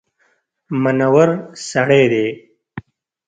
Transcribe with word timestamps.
منور 0.81 1.29
سړی 1.69 2.03
دی. 2.11 2.27